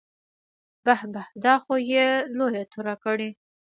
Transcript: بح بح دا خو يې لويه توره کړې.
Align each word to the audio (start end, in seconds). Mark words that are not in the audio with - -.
بح 0.85 1.01
بح 1.13 1.27
دا 1.43 1.53
خو 1.63 1.73
يې 1.91 2.07
لويه 2.37 2.63
توره 2.71 2.95
کړې. 3.03 3.29